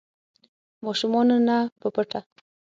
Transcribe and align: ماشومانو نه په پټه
ماشومانو 0.85 1.35
نه 1.47 1.57
په 1.79 1.87
پټه 1.95 2.19